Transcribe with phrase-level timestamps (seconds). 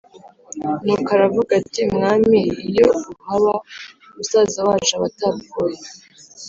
[0.83, 3.53] Nuko aravuga ati “Mwami iyo uhaba
[4.15, 5.79] musaza wacu aba atapfuye”